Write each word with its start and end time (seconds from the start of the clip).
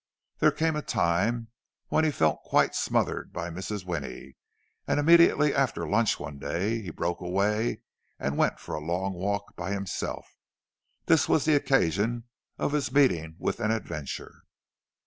There 0.39 0.49
came 0.51 0.75
a 0.75 0.81
time 0.81 1.49
when 1.89 2.03
he 2.03 2.09
felt 2.09 2.41
quite 2.41 2.73
smothered 2.73 3.31
by 3.31 3.51
Mrs. 3.51 3.85
Winnie; 3.85 4.35
and 4.87 4.99
immediately 4.99 5.53
after 5.53 5.87
lunch 5.87 6.19
one 6.19 6.39
day 6.39 6.81
he 6.81 6.89
broke 6.89 7.21
away 7.21 7.81
and 8.17 8.35
went 8.35 8.59
for 8.59 8.73
a 8.73 8.83
long 8.83 9.13
walk 9.13 9.55
by 9.55 9.73
himself. 9.73 10.27
This 11.05 11.29
was 11.29 11.45
the 11.45 11.53
occasion 11.53 12.23
of 12.57 12.71
his 12.71 12.91
meeting 12.91 13.35
with 13.37 13.59
an 13.59 13.69
adventure. 13.69 14.41